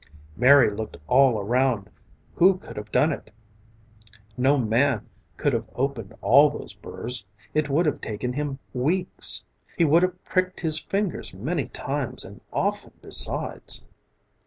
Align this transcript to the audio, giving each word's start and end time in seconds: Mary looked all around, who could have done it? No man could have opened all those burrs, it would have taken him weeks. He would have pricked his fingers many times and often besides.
Mary 0.35 0.67
looked 0.71 0.97
all 1.07 1.39
around, 1.39 1.87
who 2.33 2.57
could 2.57 2.75
have 2.75 2.91
done 2.91 3.11
it? 3.11 3.29
No 4.35 4.57
man 4.57 5.07
could 5.37 5.53
have 5.53 5.69
opened 5.75 6.15
all 6.23 6.49
those 6.49 6.73
burrs, 6.73 7.27
it 7.53 7.69
would 7.69 7.85
have 7.85 8.01
taken 8.01 8.33
him 8.33 8.57
weeks. 8.73 9.45
He 9.77 9.85
would 9.85 10.01
have 10.01 10.25
pricked 10.25 10.61
his 10.61 10.79
fingers 10.79 11.35
many 11.35 11.67
times 11.67 12.25
and 12.25 12.41
often 12.51 12.93
besides. 12.99 13.85